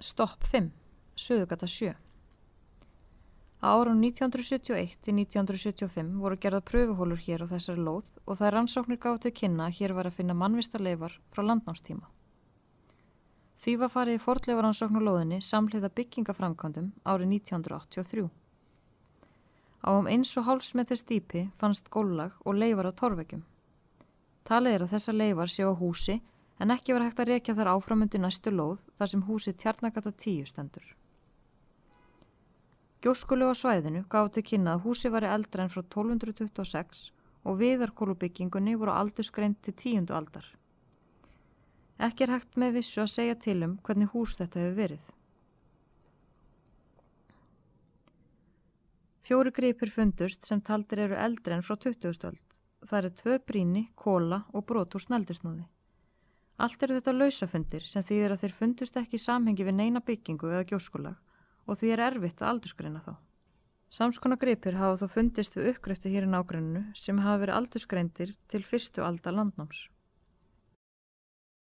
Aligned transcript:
Stopp 0.00 0.44
5. 0.44 0.70
Suðugata 1.16 1.66
7. 1.66 1.94
Á 3.64 3.68
árum 3.72 4.02
1971 4.04 4.98
til 5.00 5.14
1975 5.16 6.10
voru 6.20 6.36
gerða 6.36 6.60
pröfuhólur 6.60 7.22
hér 7.24 7.40
á 7.40 7.46
þessari 7.48 7.80
lóð 7.80 8.10
og 8.26 8.36
það 8.36 8.46
er 8.46 8.54
rannsóknir 8.58 9.00
gátt 9.00 9.24
til 9.24 9.32
kynna 9.32 9.70
að 9.70 9.78
hér 9.78 9.94
var 9.96 10.10
að 10.10 10.18
finna 10.18 10.36
mannvistarleifar 10.36 11.16
frá 11.32 11.42
landnámstíma. 11.48 12.04
Því 13.56 13.76
var 13.80 13.94
farið 13.96 14.18
í 14.18 14.24
fortleifaransóknu 14.26 15.00
lóðinni 15.00 15.40
samhliða 15.40 15.88
byggingaframkvæmdum 15.96 16.92
árið 17.08 17.32
1983. 17.40 18.28
Á 19.80 19.90
um 19.96 20.12
eins 20.12 20.36
og 20.36 20.44
hálfsmetri 20.44 21.00
stípi 21.00 21.48
fannst 21.56 21.88
góllag 21.88 22.36
og 22.44 22.60
leifar 22.60 22.92
á 22.92 22.92
torvegjum. 22.92 23.48
Talið 24.44 24.76
er 24.76 24.84
að 24.84 24.92
þessa 24.92 25.16
leifar 25.16 25.48
séu 25.48 25.72
á 25.72 25.80
húsi 25.80 26.20
en 26.58 26.72
ekki 26.72 26.94
var 26.96 27.04
hægt 27.06 27.20
að 27.20 27.30
rekja 27.32 27.54
þar 27.56 27.72
áframundi 27.74 28.20
næstu 28.20 28.52
lóð 28.52 28.84
þar 28.96 29.12
sem 29.12 29.24
húsi 29.28 29.52
tjarnagata 29.52 30.12
tíu 30.12 30.46
stendur. 30.48 30.86
Gjóskulegu 33.04 33.52
á 33.52 33.60
svæðinu 33.60 34.04
gáði 34.10 34.32
til 34.36 34.46
kynna 34.50 34.76
að 34.76 34.86
húsi 34.86 35.12
var 35.12 35.26
eldra 35.28 35.66
en 35.66 35.72
frá 35.72 35.82
1226 35.82 37.10
og 37.46 37.58
viðarkólubyggingunni 37.60 38.74
voru 38.80 38.94
aldursgreint 38.96 39.60
til 39.62 39.76
tíundu 39.76 40.16
aldar. 40.16 40.48
Ekki 42.02 42.26
er 42.26 42.34
hægt 42.34 42.58
með 42.60 42.80
vissu 42.80 43.04
að 43.04 43.12
segja 43.12 43.36
til 43.40 43.60
um 43.68 43.76
hvernig 43.84 44.10
hús 44.12 44.34
þetta 44.40 44.64
hefur 44.64 44.80
verið. 44.80 45.12
Fjóri 49.26 49.50
gripir 49.50 49.90
fundust 49.90 50.44
sem 50.46 50.60
taldir 50.62 51.06
eru 51.06 51.16
eldri 51.18 51.56
en 51.56 51.64
frá 51.66 51.76
20. 51.76 52.12
stöld. 52.14 52.42
Það 52.86 52.98
eru 52.98 53.14
tvö 53.20 53.38
bríni, 53.42 53.88
kóla 53.98 54.44
og 54.54 54.66
brot 54.68 54.94
úr 54.94 55.02
snældisnóði. 55.02 55.64
Allt 56.56 56.82
eru 56.82 56.96
þetta 56.96 57.12
lausafundir 57.12 57.84
sem 57.84 58.04
þýðir 58.04 58.32
að 58.32 58.42
þeir 58.42 58.54
fundust 58.58 58.96
ekki 58.96 59.18
í 59.18 59.22
samhengi 59.22 59.64
við 59.66 59.76
neina 59.76 60.00
byggingu 60.00 60.48
eða 60.48 60.68
gjóskulag 60.70 61.16
og 61.66 61.78
því 61.80 61.90
er 61.92 62.02
erfitt 62.06 62.40
að 62.40 62.52
aldursgreina 62.54 63.02
þá. 63.04 63.12
Samskona 63.92 64.38
gripir 64.40 64.78
hafa 64.80 64.96
þó 65.02 65.12
fundist 65.18 65.58
við 65.58 65.74
uppgröfti 65.74 66.10
hér 66.14 66.24
í 66.26 66.30
nágruninu 66.32 66.82
sem 66.96 67.20
hafa 67.22 67.42
verið 67.44 67.58
aldursgreindir 67.58 68.32
til 68.48 68.62
fyrstu 68.64 69.04
alda 69.04 69.34
landnáms. 69.34 69.86